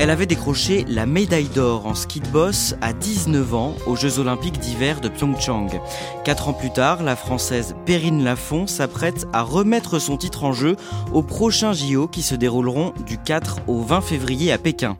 [0.00, 4.20] Elle avait décroché la médaille d'or en ski de boss à 19 ans aux Jeux
[4.20, 5.66] Olympiques d'hiver de Pyeongchang.
[6.22, 10.76] Quatre ans plus tard, la Française Perrine Lafont s'apprête à remettre son titre en jeu
[11.12, 14.96] aux prochains JO qui se dérouleront du 4 au 20 février à Pékin.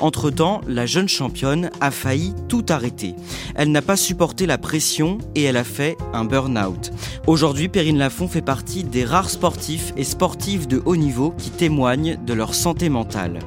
[0.00, 3.14] Entre-temps, la jeune championne a failli tout arrêter.
[3.54, 6.90] Elle n'a pas supporté la pression et elle a fait un burn-out.
[7.28, 12.18] Aujourd'hui, Perrine Lafont fait partie des rares sportifs et sportives de haut niveau qui témoignent
[12.26, 13.38] de leur santé mentale.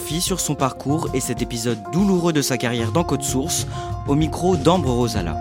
[0.00, 3.66] Sur son parcours et cet épisode douloureux de sa carrière dans Code Source
[4.08, 5.36] au micro d'Ambre Rosala.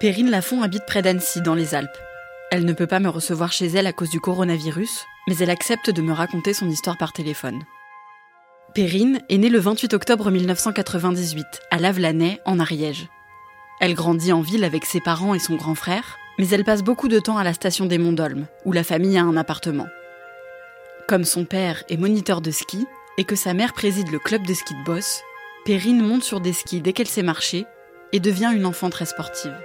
[0.00, 1.90] Perrine Lafont habite près d'Annecy, dans les Alpes.
[2.50, 5.90] Elle ne peut pas me recevoir chez elle à cause du coronavirus, mais elle accepte
[5.90, 7.60] de me raconter son histoire par téléphone.
[8.74, 13.08] Perrine est née le 28 octobre 1998 à Lavelanet, en Ariège.
[13.80, 17.08] Elle grandit en ville avec ses parents et son grand frère, mais elle passe beaucoup
[17.08, 19.88] de temps à la station des Monts d'Olme, où la famille a un appartement.
[21.08, 22.86] Comme son père est moniteur de ski
[23.18, 25.22] et que sa mère préside le club de ski de Boss,
[25.64, 27.66] Perrine monte sur des skis dès qu'elle sait marcher
[28.12, 29.56] et devient une enfant très sportive.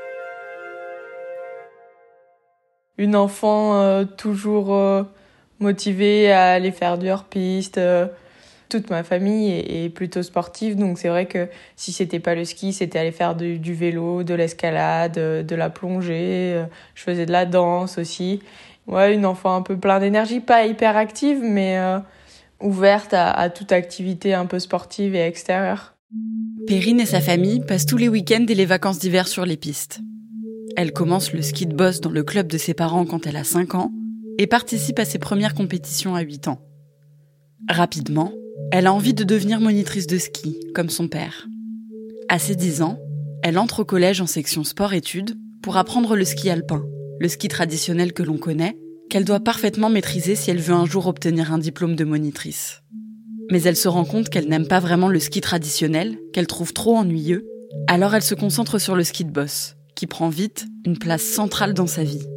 [2.98, 5.04] Une enfant euh, toujours euh,
[5.60, 7.78] motivée à aller faire du hors-piste.
[7.78, 8.08] euh,
[8.70, 12.74] toute ma famille est, plutôt sportive, donc c'est vrai que si c'était pas le ski,
[12.74, 16.54] c'était aller faire du, du vélo, de l'escalade, euh, de la plongée.
[16.56, 16.66] euh,
[16.96, 18.42] Je faisais de la danse aussi.
[18.88, 22.00] Ouais, une enfant un peu plein d'énergie, pas hyper active, mais euh,
[22.62, 25.96] ouverte à, à toute activité un peu sportive et extérieure.
[26.68, 30.00] Perrine et sa famille passent tous les week-ends et les vacances d'hiver sur les pistes.
[30.78, 33.44] Elle commence le ski de boss dans le club de ses parents quand elle a
[33.44, 33.92] 5 ans
[34.38, 36.60] et participe à ses premières compétitions à 8 ans.
[37.70, 38.32] Rapidement,
[38.72, 41.48] elle a envie de devenir monitrice de ski, comme son père.
[42.30, 43.00] À ses 10 ans,
[43.42, 46.86] elle entre au collège en section sport-études pour apprendre le ski alpin,
[47.20, 48.78] le ski traditionnel que l'on connaît,
[49.10, 52.84] qu'elle doit parfaitement maîtriser si elle veut un jour obtenir un diplôme de monitrice.
[53.52, 56.98] Mais elle se rend compte qu'elle n'aime pas vraiment le ski traditionnel, qu'elle trouve trop
[56.98, 57.48] ennuyeux,
[57.88, 61.74] alors elle se concentre sur le ski de boss, qui prend vite une place centrale
[61.74, 62.28] dans sa vie.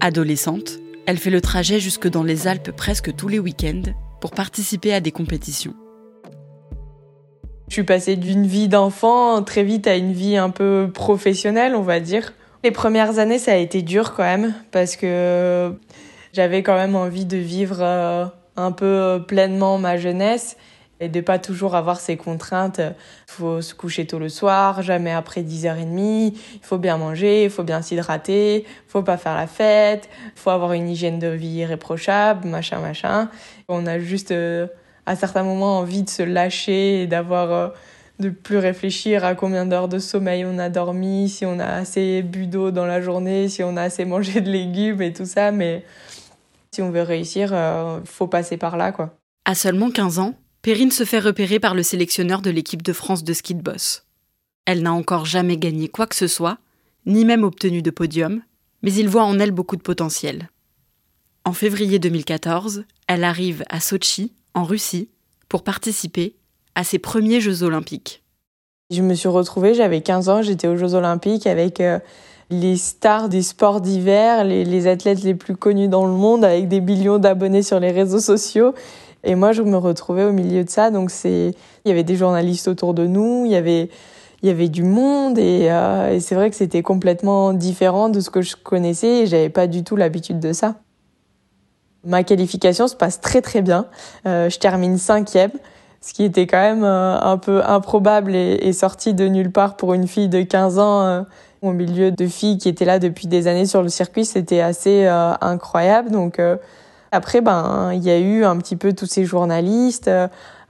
[0.00, 4.92] Adolescente, elle fait le trajet jusque dans les Alpes presque tous les week-ends pour participer
[4.92, 5.74] à des compétitions.
[7.68, 11.82] Je suis passée d'une vie d'enfant très vite à une vie un peu professionnelle, on
[11.82, 12.32] va dire.
[12.64, 15.72] Les premières années, ça a été dur quand même, parce que
[16.32, 18.24] j'avais quand même envie de vivre euh,
[18.56, 20.56] un peu pleinement ma jeunesse
[21.00, 22.80] et de pas toujours avoir ces contraintes.
[22.80, 27.50] Il faut se coucher tôt le soir, jamais après 10h30, il faut bien manger, il
[27.50, 32.48] faut bien s'hydrater, faut pas faire la fête, faut avoir une hygiène de vie irréprochable,
[32.48, 33.30] machin, machin.
[33.68, 34.66] On a juste, euh,
[35.06, 37.68] à certains moments, envie de se lâcher et d'avoir, euh,
[38.18, 42.22] de plus réfléchir à combien d'heures de sommeil on a dormi, si on a assez
[42.22, 45.52] bu d'eau dans la journée, si on a assez mangé de légumes et tout ça.
[45.52, 45.84] Mais
[46.72, 49.14] si on veut réussir, il faut passer par là, quoi.
[49.44, 53.24] À seulement 15 ans, Perrine se fait repérer par le sélectionneur de l'équipe de France
[53.24, 54.04] de ski de boss.
[54.66, 56.58] Elle n'a encore jamais gagné quoi que ce soit,
[57.06, 58.42] ni même obtenu de podium,
[58.82, 60.50] mais il voit en elle beaucoup de potentiel.
[61.44, 65.08] En février 2014, elle arrive à Sochi, en Russie,
[65.48, 66.34] pour participer
[66.74, 68.22] à ses premiers Jeux olympiques.
[68.90, 71.98] Je me suis retrouvée, j'avais 15 ans, j'étais aux Jeux olympiques avec euh,
[72.50, 76.68] les stars des sports d'hiver, les, les athlètes les plus connus dans le monde, avec
[76.68, 78.74] des millions d'abonnés sur les réseaux sociaux.
[79.24, 80.90] Et moi, je me retrouvais au milieu de ça.
[80.90, 81.54] Donc, c'est,
[81.84, 83.90] il y avait des journalistes autour de nous, il y avait,
[84.42, 88.30] il y avait du monde et, euh, c'est vrai que c'était complètement différent de ce
[88.30, 90.76] que je connaissais et j'avais pas du tout l'habitude de ça.
[92.04, 93.86] Ma qualification se passe très très bien.
[94.26, 95.50] Euh, je termine cinquième,
[96.00, 99.76] ce qui était quand même euh, un peu improbable et, et, sorti de nulle part
[99.76, 101.26] pour une fille de 15 ans
[101.60, 104.24] au milieu de filles qui étaient là depuis des années sur le circuit.
[104.24, 106.12] C'était assez incroyable.
[106.12, 106.40] Donc
[107.12, 110.10] après, ben il y a eu un petit peu tous ces journalistes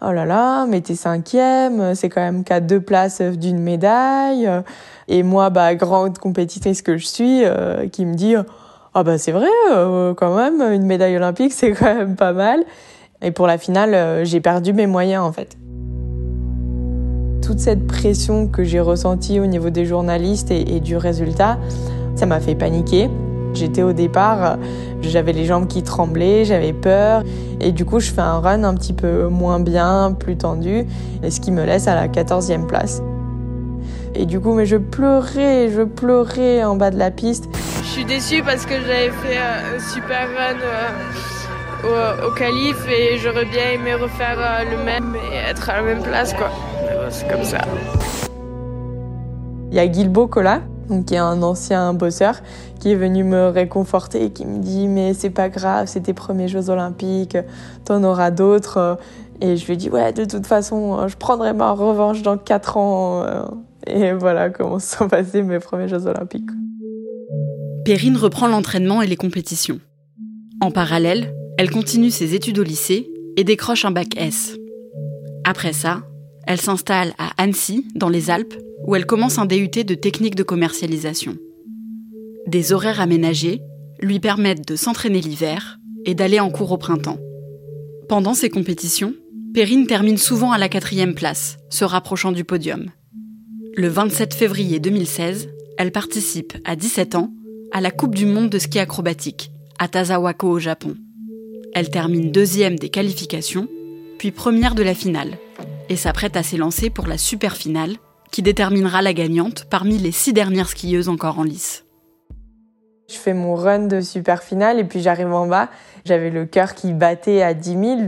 [0.00, 4.48] oh là là, mais t'es cinquième, c'est quand même qu'à deux places d'une médaille.
[5.08, 8.34] Et moi, bah, grande compétitrice que je suis, euh, qui me dit,
[8.94, 12.64] ah bah c'est vrai, euh, quand même, une médaille olympique, c'est quand même pas mal.
[13.22, 15.56] Et pour la finale, euh, j'ai perdu mes moyens en fait.
[17.42, 21.58] Toute cette pression que j'ai ressentie au niveau des journalistes et du résultat,
[22.14, 23.08] ça m'a fait paniquer.
[23.54, 24.58] J'étais au départ,
[25.02, 27.22] j'avais les jambes qui tremblaient, j'avais peur.
[27.60, 30.84] Et du coup, je fais un run un petit peu moins bien, plus tendu,
[31.22, 33.02] et ce qui me laisse à la 14e place.
[34.14, 37.48] Et du coup, mais je pleurais, je pleurais en bas de la piste.
[37.82, 40.58] Je suis déçue parce que j'avais fait un super run
[41.84, 44.38] au, au qualif et j'aurais bien aimé refaire
[44.70, 46.50] le même et être à la même place, quoi.
[47.10, 47.58] C'est comme ça.
[49.70, 50.60] Il y a Guilbeault Cola,
[51.06, 52.40] qui est un ancien bosseur,
[52.80, 56.14] qui est venu me réconforter et qui me dit mais c'est pas grave, c'est tes
[56.14, 57.36] premiers Jeux Olympiques,
[57.84, 58.98] t'en auras d'autres.
[59.40, 62.76] Et je lui ai dit ouais de toute façon je prendrai ma revanche dans 4
[62.76, 63.24] ans.
[63.86, 66.50] Et voilà comment se sont passés mes premiers Jeux Olympiques.
[67.84, 69.80] Perrine reprend l'entraînement et les compétitions.
[70.60, 74.56] En parallèle, elle continue ses études au lycée et décroche un bac S.
[75.44, 76.02] Après ça,
[76.48, 78.54] elle s'installe à Annecy, dans les Alpes,
[78.86, 81.36] où elle commence un DUT de technique de commercialisation.
[82.46, 83.60] Des horaires aménagés
[84.00, 87.18] lui permettent de s'entraîner l'hiver et d'aller en cours au printemps.
[88.08, 89.12] Pendant ces compétitions,
[89.52, 92.86] Perrine termine souvent à la quatrième place, se rapprochant du podium.
[93.76, 97.30] Le 27 février 2016, elle participe à 17 ans
[97.72, 100.96] à la Coupe du monde de ski acrobatique à Tazawako au Japon.
[101.74, 103.68] Elle termine deuxième des qualifications,
[104.18, 105.36] puis première de la finale,
[105.88, 107.96] et s'apprête à s'élancer pour la super finale
[108.30, 111.84] qui déterminera la gagnante parmi les six dernières skieuses encore en lice.
[113.08, 115.70] Je fais mon run de super finale et puis j'arrive en bas.
[116.04, 117.82] J'avais le cœur qui battait à 10 000.
[117.82, 118.04] Il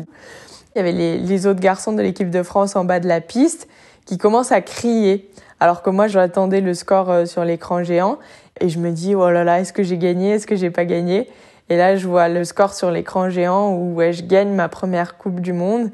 [0.77, 3.67] y avait les, autres garçons de l'équipe de France en bas de la piste
[4.05, 5.31] qui commencent à crier.
[5.59, 8.19] Alors que moi, j'attendais le score euh, sur l'écran géant
[8.61, 10.32] et je me dis, oh là là, est-ce que j'ai gagné?
[10.32, 11.29] Est-ce que j'ai pas gagné?
[11.71, 15.41] Et là, je vois le score sur l'écran géant où je gagne ma première Coupe
[15.41, 15.91] du Monde.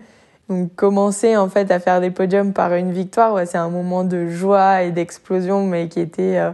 [0.48, 4.28] Donc commencer en fait à faire des podiums par une victoire, c'est un moment de
[4.28, 6.50] joie et d'explosion, mais qui était euh,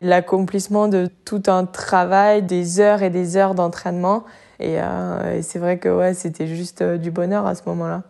[0.00, 4.24] l'accomplissement de tout un travail, des heures et des heures d'entraînement.
[4.58, 8.02] Et, euh, c'est vrai que ouais, c'était juste euh, du bonheur à ce moment-là.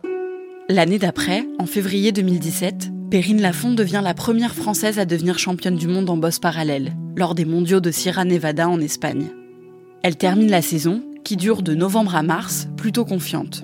[0.67, 5.87] L'année d'après, en février 2017, Perrine Lafont devient la première Française à devenir championne du
[5.87, 9.27] monde en bosse parallèle, lors des mondiaux de Sierra Nevada en Espagne.
[10.01, 13.63] Elle termine la saison, qui dure de novembre à mars, plutôt confiante.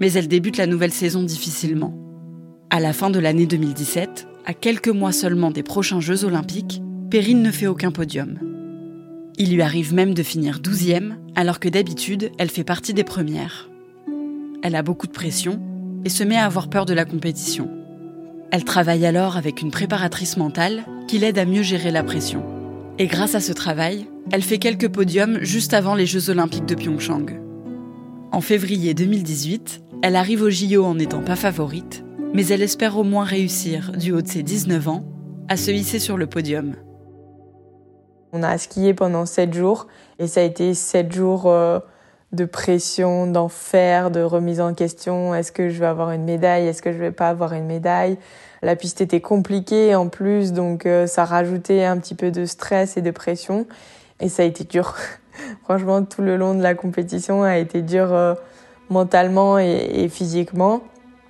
[0.00, 1.94] Mais elle débute la nouvelle saison difficilement.
[2.70, 7.42] À la fin de l'année 2017, à quelques mois seulement des prochains Jeux olympiques, Perrine
[7.42, 8.38] ne fait aucun podium.
[9.38, 13.70] Il lui arrive même de finir 12e, alors que d'habitude, elle fait partie des premières.
[14.62, 15.60] Elle a beaucoup de pression
[16.04, 17.70] et se met à avoir peur de la compétition.
[18.50, 22.42] Elle travaille alors avec une préparatrice mentale qui l'aide à mieux gérer la pression.
[22.98, 26.74] Et grâce à ce travail, elle fait quelques podiums juste avant les Jeux olympiques de
[26.74, 27.26] Pyeongchang.
[28.32, 33.04] En février 2018, elle arrive au JO en n'étant pas favorite, mais elle espère au
[33.04, 35.04] moins réussir, du haut de ses 19 ans,
[35.48, 36.74] à se hisser sur le podium.
[38.32, 39.86] On a skié pendant 7 jours
[40.18, 41.50] et ça a été 7 jours
[42.32, 45.34] de pression, d'enfer, de remise en question.
[45.34, 46.66] Est-ce que je vais avoir une médaille?
[46.66, 48.18] Est-ce que je vais pas avoir une médaille?
[48.62, 53.02] La piste était compliquée en plus, donc ça rajoutait un petit peu de stress et
[53.02, 53.66] de pression.
[54.20, 54.94] Et ça a été dur.
[55.64, 58.34] Franchement, tout le long de la compétition a été dur euh,
[58.90, 60.80] mentalement et, physiquement.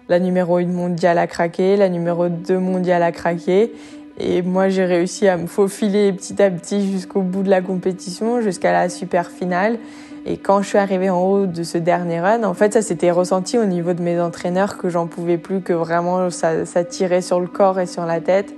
[0.08, 3.72] La numéro 1 mondiale a craqué, la numéro 2 mondiale a craqué.
[4.18, 8.40] Et moi, j'ai réussi à me faufiler petit à petit jusqu'au bout de la compétition,
[8.40, 9.78] jusqu'à la super finale.
[10.24, 13.10] Et quand je suis arrivée en haut de ce dernier run, en fait, ça s'était
[13.10, 17.20] ressenti au niveau de mes entraîneurs que j'en pouvais plus, que vraiment ça, ça tirait
[17.20, 18.54] sur le corps et sur la tête.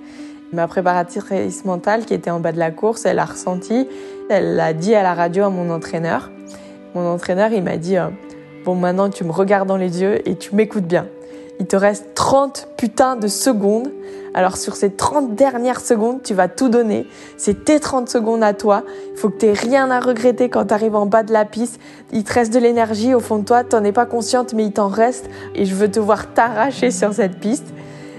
[0.53, 3.87] Ma préparatrice mentale qui était en bas de la course, elle a ressenti,
[4.31, 6.31] elle l'a dit à la radio à mon entraîneur.
[6.95, 7.97] Mon entraîneur, il m'a dit
[8.69, 11.07] Bon, maintenant, tu me regardes dans les yeux et tu m'écoutes bien.
[11.59, 13.91] Il te reste 30 putains de secondes.
[14.35, 17.07] Alors sur ces 30 dernières secondes, tu vas tout donner.
[17.39, 18.83] C'est tes 30 secondes à toi.
[19.13, 21.81] Il faut que tu rien à regretter quand tu arrives en bas de la piste.
[22.13, 23.65] Il te reste de l'énergie au fond de toi.
[23.65, 25.31] T'en es pas consciente, mais il t'en reste.
[25.55, 27.69] Et je veux te voir t'arracher sur cette piste.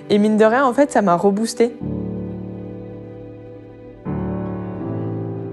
[0.10, 1.78] Et mine de rien, en fait, ça m'a reboosté.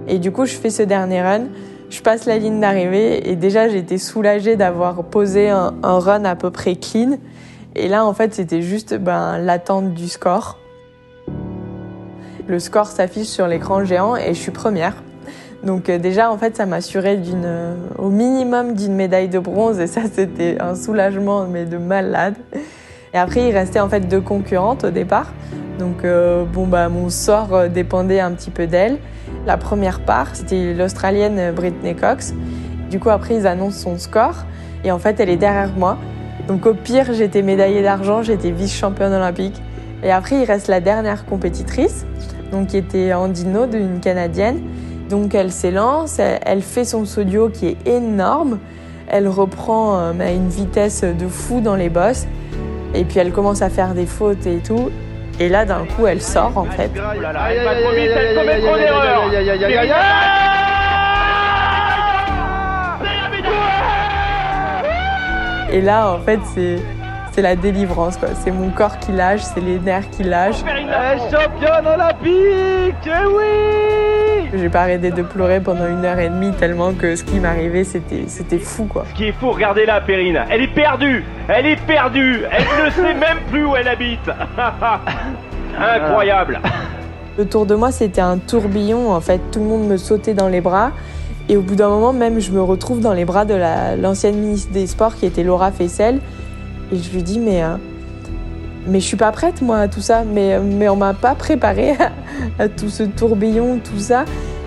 [0.09, 1.49] Et du coup, je fais ce dernier run.
[1.89, 6.51] Je passe la ligne d'arrivée et déjà j'étais soulagée d'avoir posé un, run à peu
[6.51, 7.19] près clean.
[7.77, 10.59] Et là, en fait, c'était juste ben, l'attente du score.
[12.49, 15.03] Le score s'affiche sur l'écran géant et je suis première.
[15.63, 19.87] Donc euh, déjà, en fait, ça m'assurait euh, au minimum d'une médaille de bronze et
[19.87, 22.35] ça, c'était un soulagement, mais de malade.
[23.15, 25.33] Et après, il restait en fait deux concurrentes au départ.
[25.79, 28.99] Donc euh, bon, bah, mon sort dépendait un petit peu d'elle.
[29.47, 32.35] La première part, c'était l'Australienne Britney Cox.
[32.91, 34.45] Du coup, après, ils annoncent son score
[34.85, 35.99] et en fait, elle est derrière moi.
[36.49, 39.61] Donc au pire, j'étais médaillée d'argent, j'étais vice-championne olympique.
[40.03, 42.07] Et après, il reste la dernière compétitrice,
[42.53, 44.61] donc qui était Andino, une Canadienne.
[45.09, 48.59] Donc elle s'élance, elle fait son sodio qui est énorme,
[49.09, 52.27] elle reprend euh, à une vitesse de fou dans les bosses,
[52.93, 54.91] et puis elle commence à faire des fautes et tout.
[55.39, 56.91] Et là, d'un coup, elle sort en fait.
[65.73, 66.41] Et là, en fait,
[67.33, 68.31] c'est la délivrance quoi.
[68.35, 70.65] C'est mon corps qui lâche, c'est les nerfs qui lâchent.
[71.31, 74.16] championne olympique, eh oui
[74.55, 77.85] J'ai pas arrêté de pleurer pendant une heure et demie tellement que ce qui m'arrivait
[77.85, 79.05] c'était c'était fou quoi.
[79.11, 82.91] Ce qui est fou, regardez la Perrine, elle est perdue, elle est perdue, elle ne
[82.91, 84.31] sait même plus où elle habite.
[85.79, 86.61] Incroyable.
[87.39, 90.49] Le tour de moi c'était un tourbillon en fait, tout le monde me sautait dans
[90.49, 90.93] les bras.
[91.49, 93.55] Et au bout d'un moment, même, je me retrouve dans les bras de
[94.01, 96.19] l'ancienne ministre des Sports qui était Laura Fessel.
[96.93, 97.77] Et je lui dis, mais, euh,
[98.87, 100.25] mais je suis pas prête, moi, à tout ça.
[100.25, 101.95] Mais, mais on m'a pas préparé
[102.59, 104.25] à, tout ce tourbillon, tout ça.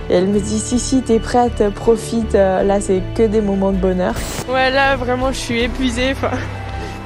[0.09, 2.33] Et elle me dit, si, si, t'es prête, profite.
[2.33, 4.15] Là, c'est que des moments de bonheur.
[4.51, 6.11] Ouais, là, vraiment, je suis épuisée.
[6.11, 6.35] Enfin,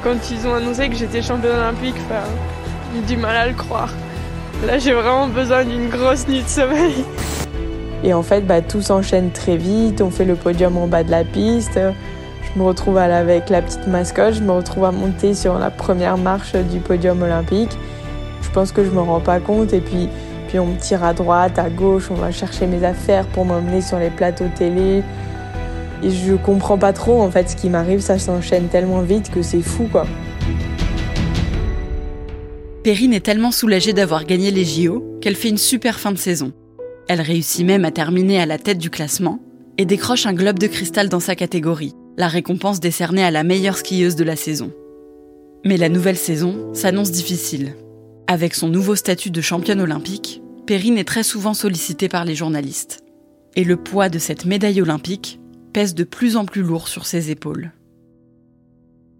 [0.03, 2.23] quand ils ont annoncé que j'étais championne olympique, enfin,
[2.95, 3.93] j'ai du mal à le croire.
[4.65, 7.03] Là, j'ai vraiment besoin d'une grosse nuit de sommeil.
[8.03, 10.01] Et en fait, bah, tout s'enchaîne très vite.
[10.01, 11.79] On fait le podium en bas de la piste.
[12.53, 16.17] Je me retrouve avec la petite mascotte, je me retrouve à monter sur la première
[16.17, 17.71] marche du podium olympique.
[18.43, 20.07] Je pense que je me rends pas compte et puis,
[20.47, 23.81] puis on me tire à droite, à gauche, on va chercher mes affaires pour m'emmener
[23.81, 25.01] sur les plateaux télé.
[26.03, 29.41] Et je comprends pas trop en fait ce qui m'arrive, ça s'enchaîne tellement vite que
[29.41, 30.05] c'est fou quoi.
[32.83, 36.51] Perrine est tellement soulagée d'avoir gagné les JO qu'elle fait une super fin de saison.
[37.07, 39.39] Elle réussit même à terminer à la tête du classement
[39.79, 43.77] et décroche un globe de cristal dans sa catégorie la récompense décernée à la meilleure
[43.77, 44.71] skieuse de la saison.
[45.65, 47.75] Mais la nouvelle saison s'annonce difficile.
[48.27, 53.03] Avec son nouveau statut de championne olympique, Perrine est très souvent sollicitée par les journalistes.
[53.55, 55.39] Et le poids de cette médaille olympique
[55.73, 57.71] pèse de plus en plus lourd sur ses épaules.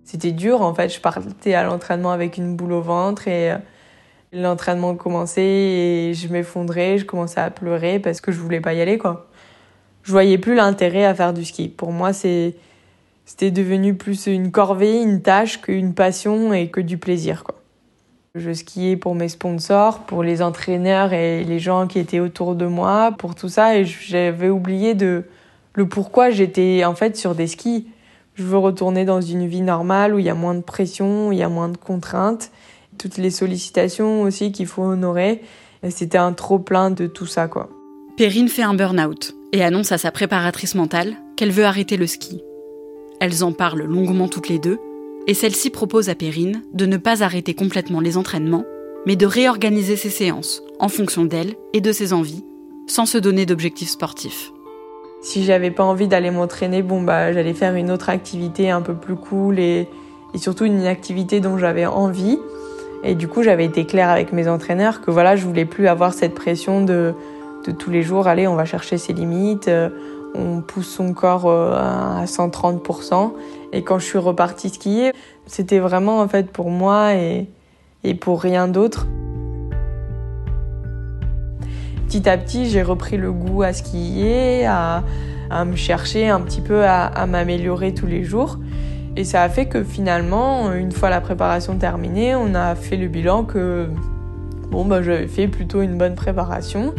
[0.03, 3.57] C'était dur en fait, je partais à l'entraînement avec une boule au ventre et euh,
[4.31, 8.81] l'entraînement commençait et je m'effondrais, je commençais à pleurer parce que je voulais pas y
[8.81, 9.29] aller quoi.
[10.03, 11.69] Je voyais plus l'intérêt à faire du ski.
[11.69, 12.55] Pour moi, c'est
[13.25, 17.43] c'était devenu plus une corvée, une tâche qu'une passion et que du plaisir.
[17.43, 17.55] Quoi.
[18.35, 22.65] Je skiais pour mes sponsors, pour les entraîneurs et les gens qui étaient autour de
[22.65, 23.77] moi, pour tout ça.
[23.77, 25.23] Et j'avais oublié de
[25.75, 27.87] le pourquoi j'étais en fait sur des skis.
[28.35, 31.31] Je veux retourner dans une vie normale où il y a moins de pression, où
[31.31, 32.51] il y a moins de contraintes,
[32.97, 35.41] toutes les sollicitations aussi qu'il faut honorer.
[35.89, 37.69] C'était un trop plein de tout ça, quoi.
[38.17, 42.41] Perrine fait un burn-out et annonce à sa préparatrice mentale qu'elle veut arrêter le ski.
[43.23, 44.79] Elles en parlent longuement toutes les deux,
[45.27, 48.65] et celle-ci propose à Perrine de ne pas arrêter complètement les entraînements,
[49.05, 52.43] mais de réorganiser ses séances en fonction d'elle et de ses envies,
[52.85, 54.51] sans se donner d'objectifs sportifs.
[55.21, 58.93] Si j'avais pas envie d'aller m'entraîner, bon bah j'allais faire une autre activité un peu
[58.93, 59.87] plus cool et,
[60.35, 62.37] surtout une activité dont j'avais envie.
[63.05, 66.13] Et du coup, j'avais été claire avec mes entraîneurs que voilà, je voulais plus avoir
[66.13, 67.13] cette pression de,
[67.65, 69.87] de tous les jours, allez, on va chercher ses limites, euh,
[70.35, 73.33] on pousse son corps euh, à 130%.
[73.71, 75.13] Et quand je suis repartie skier,
[75.45, 77.47] c'était vraiment en fait pour moi et,
[78.03, 79.07] et pour rien d'autre.
[82.07, 85.03] Petit à petit, j'ai repris le goût à skier, à,
[85.65, 88.59] me chercher un petit peu à, à m'améliorer tous les jours.
[89.15, 93.07] Et ça a fait que finalement, une fois la préparation terminée, on a fait le
[93.07, 93.87] bilan que
[94.71, 96.93] bon, bah, j'avais fait plutôt une bonne préparation.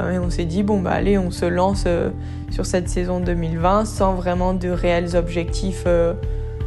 [0.00, 2.10] Et on s'est dit, bon, bah allez, on se lance euh,
[2.50, 6.14] sur cette saison 2020 sans vraiment de réels objectifs euh,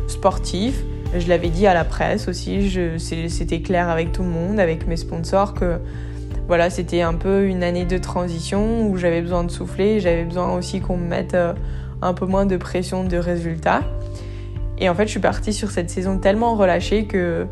[0.08, 0.84] sportifs.
[1.18, 2.70] Je l'avais dit à la presse aussi,
[3.00, 5.80] c'était clair avec tout le monde, avec mes sponsors, que
[6.48, 10.54] voilà, c'était un peu une année de transition où j'avais besoin de souffler, j'avais besoin
[10.54, 11.54] aussi qu'on me mette euh,
[12.02, 13.82] un peu moins de pression de résultats.
[14.80, 17.48] Et en fait, je suis partie sur cette saison tellement relâchée que,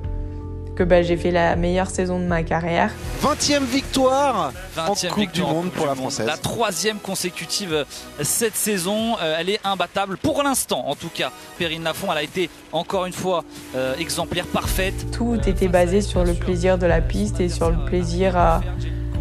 [0.75, 2.91] que bah, j'ai fait la meilleure saison de ma carrière.
[3.24, 5.96] 20e victoire 20e en Coupe victoire du Monde Coupe pour du la.
[5.96, 6.27] Française.
[6.27, 7.84] La troisième consécutive euh,
[8.22, 9.15] cette saison.
[9.22, 11.32] Euh, elle est imbattable pour l'instant, en tout cas.
[11.58, 13.44] Perrine Lafont, elle a été encore une fois
[13.75, 15.12] euh, exemplaire parfaite.
[15.12, 18.62] Tout était basé sur le plaisir de la piste et sur le plaisir à,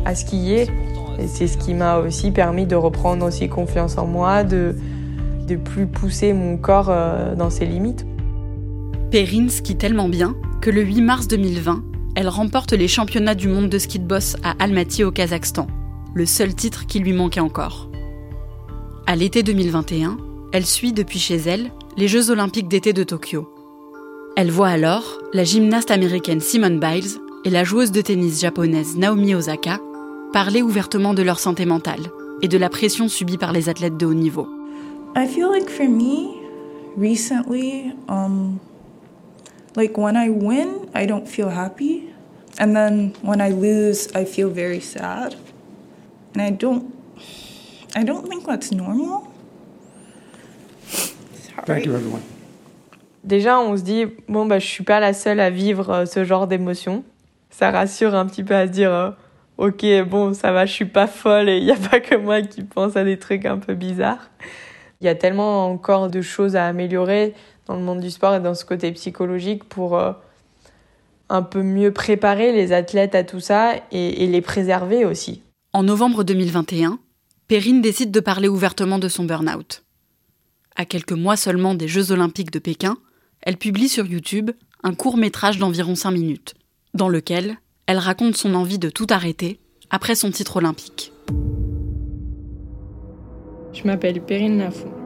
[0.04, 0.68] à skier.
[1.18, 4.76] Et c'est ce qui m'a aussi permis de reprendre aussi confiance en moi, de
[5.46, 6.90] de plus pousser mon corps
[7.36, 8.06] dans ses limites.
[9.14, 11.84] Perrine skie tellement bien que le 8 mars 2020,
[12.16, 15.68] elle remporte les championnats du monde de ski de boss à Almaty au Kazakhstan,
[16.14, 17.88] le seul titre qui lui manquait encore.
[19.06, 20.16] À l'été 2021,
[20.52, 23.48] elle suit depuis chez elle les Jeux olympiques d'été de Tokyo.
[24.36, 29.36] Elle voit alors la gymnaste américaine Simone Biles et la joueuse de tennis japonaise Naomi
[29.36, 29.78] Osaka
[30.32, 32.10] parler ouvertement de leur santé mentale
[32.42, 34.48] et de la pression subie par les athlètes de haut niveau.
[38.08, 38.58] Um,
[39.76, 42.10] like when I win, I don't feel happy.
[42.58, 45.34] And then when I lose, I feel very sad.
[46.34, 46.94] And I don't,
[47.96, 49.32] I don't think that's normal.
[51.66, 52.22] Thank you, everyone.
[53.24, 56.24] Déjà, on se dit, bon, bah, je suis pas la seule à vivre euh, ce
[56.24, 57.04] genre d'émotion.
[57.48, 59.10] Ça rassure un petit peu à se dire, euh,
[59.56, 62.42] ok, bon, ça va, je suis pas folle et il n'y a pas que moi
[62.42, 64.30] qui pense à des trucs un peu bizarres.
[65.00, 67.34] Il y a tellement encore de choses à améliorer
[67.66, 70.12] dans le monde du sport et dans ce côté psychologique pour euh,
[71.28, 75.42] un peu mieux préparer les athlètes à tout ça et, et les préserver aussi.
[75.72, 76.98] En novembre 2021,
[77.48, 79.82] Perrine décide de parler ouvertement de son burn-out.
[80.76, 82.96] À quelques mois seulement des Jeux olympiques de Pékin,
[83.42, 84.50] elle publie sur YouTube
[84.82, 86.54] un court métrage d'environ 5 minutes,
[86.94, 91.12] dans lequel elle raconte son envie de tout arrêter après son titre olympique.
[93.72, 95.03] Je m'appelle Perrine Lafont.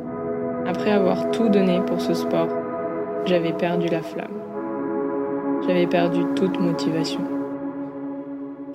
[0.68, 2.48] Après avoir tout donné pour ce sport,
[3.24, 4.34] j'avais perdu la flamme.
[5.66, 7.22] J'avais perdu toute motivation.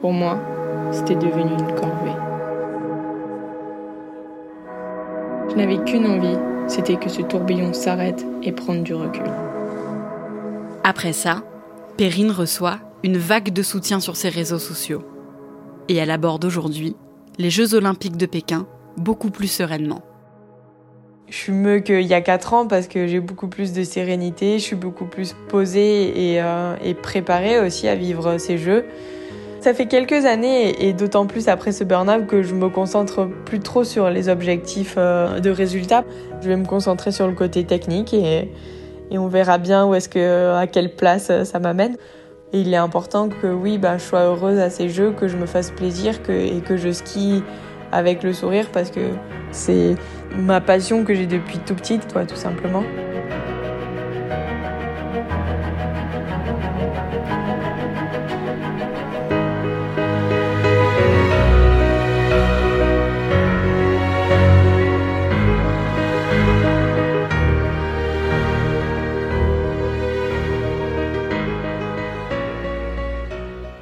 [0.02, 0.40] Pour moi,
[0.90, 2.18] c'était devenu une corvée.
[5.52, 9.30] Je n'avais qu'une envie, c'était que ce tourbillon s'arrête et prenne du recul.
[10.84, 11.44] Après ça,
[11.96, 15.04] Perrine reçoit une vague de soutien sur ses réseaux sociaux.
[15.90, 16.96] Et elle aborde aujourd'hui
[17.38, 18.66] les Jeux olympiques de Pékin
[18.98, 20.02] beaucoup plus sereinement.
[21.30, 24.60] Je suis mieux qu'il y a 4 ans parce que j'ai beaucoup plus de sérénité,
[24.60, 28.86] je suis beaucoup plus posée et, euh, et préparée aussi à vivre ces Jeux.
[29.64, 33.62] Ça fait quelques années, et d'autant plus après ce burn-out, que je me concentre plus
[33.62, 36.04] trop sur les objectifs euh, de résultats.
[36.42, 38.50] Je vais me concentrer sur le côté technique et,
[39.12, 41.96] on verra bien où est-ce que, à quelle place euh, ça m'amène.
[42.52, 45.38] Et il est important que oui, bah, je sois heureuse à ces jeux, que je
[45.38, 47.42] me fasse plaisir que, et que je skie
[47.94, 49.00] avec le sourire parce que
[49.52, 49.96] c'est
[50.36, 52.84] ma passion que j'ai depuis tout petite, quoi, tout simplement.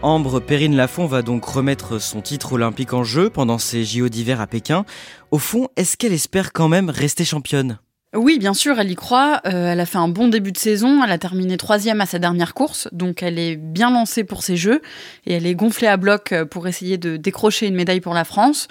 [0.03, 4.41] Ambre Perrine Lafont va donc remettre son titre olympique en jeu pendant ses JO d'hiver
[4.41, 4.83] à Pékin.
[5.29, 7.77] Au fond, est-ce qu'elle espère quand même rester championne?
[8.13, 9.39] Oui, bien sûr, elle y croit.
[9.45, 11.01] Euh, elle a fait un bon début de saison.
[11.01, 14.57] Elle a terminé troisième à sa dernière course, donc elle est bien lancée pour ses
[14.57, 14.81] Jeux
[15.25, 18.67] et elle est gonflée à bloc pour essayer de décrocher une médaille pour la France.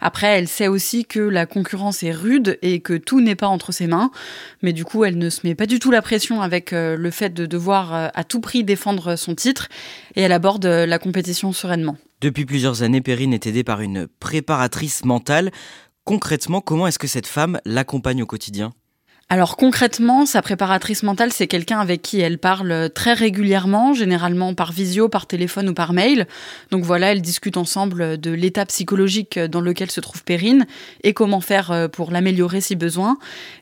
[0.00, 3.72] Après, elle sait aussi que la concurrence est rude et que tout n'est pas entre
[3.72, 4.12] ses mains,
[4.62, 7.10] mais du coup, elle ne se met pas du tout la pression avec euh, le
[7.10, 9.68] fait de devoir euh, à tout prix défendre son titre
[10.14, 11.96] et elle aborde euh, la compétition sereinement.
[12.20, 15.50] Depuis plusieurs années, Perrine est aidée par une préparatrice mentale.
[16.04, 18.72] Concrètement, comment est-ce que cette femme l'accompagne au quotidien?
[19.30, 24.70] Alors concrètement, sa préparatrice mentale, c'est quelqu'un avec qui elle parle très régulièrement, généralement par
[24.70, 26.26] visio, par téléphone ou par mail.
[26.70, 30.66] Donc voilà, elles discutent ensemble de l'état psychologique dans lequel se trouve Perrine
[31.02, 33.16] et comment faire pour l'améliorer si besoin.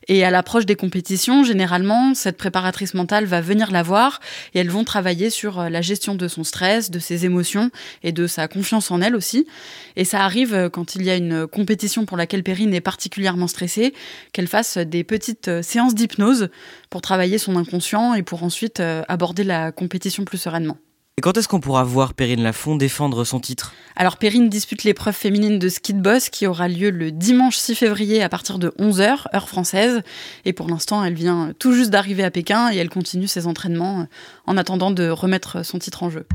[0.09, 4.19] Et à l'approche des compétitions, généralement, cette préparatrice mentale va venir la voir
[4.53, 7.71] et elles vont travailler sur la gestion de son stress, de ses émotions
[8.03, 9.47] et de sa confiance en elle aussi.
[9.95, 13.93] Et ça arrive quand il y a une compétition pour laquelle Perrine est particulièrement stressée,
[14.33, 16.49] qu'elle fasse des petites séances d'hypnose
[16.89, 20.77] pour travailler son inconscient et pour ensuite aborder la compétition plus sereinement.
[21.17, 23.73] Et quand est-ce qu'on pourra voir Perrine Lafont défendre son titre?
[23.95, 27.75] Alors Perrine dispute l'épreuve féminine de ski de boss qui aura lieu le dimanche 6
[27.75, 30.01] février à partir de 11h, heure française.
[30.45, 34.07] Et pour l'instant, elle vient tout juste d'arriver à Pékin et elle continue ses entraînements
[34.47, 36.25] en attendant de remettre son titre en jeu.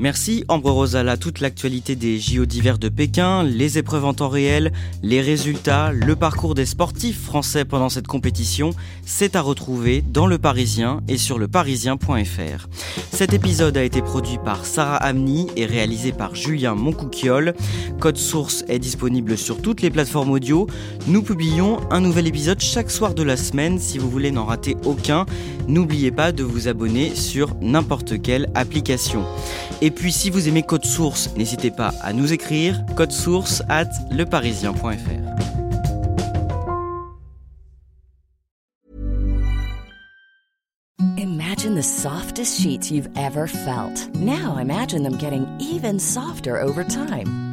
[0.00, 4.72] Merci Ambre Rosala, toute l'actualité des JO d'hiver de Pékin, les épreuves en temps réel,
[5.02, 8.70] les résultats, le parcours des sportifs français pendant cette compétition,
[9.04, 12.68] c'est à retrouver dans Le Parisien et sur leparisien.fr.
[13.10, 17.54] Cet épisode a été produit par Sarah Amni et réalisé par Julien Moncouquiole.
[17.98, 20.68] Code Source est disponible sur toutes les plateformes audio.
[21.08, 23.80] Nous publions un nouvel épisode chaque soir de la semaine.
[23.80, 25.26] Si vous voulez n'en rater aucun,
[25.66, 29.24] n'oubliez pas de vous abonner sur n'importe quelle application.
[29.90, 35.28] Puis si vous aimez Code Source, n'hésitez pas à nous écrire code source at leparisien.fr.
[41.16, 44.14] Imagine the softest sheets you've ever felt.
[44.14, 47.47] Now imagine them getting even softer over time.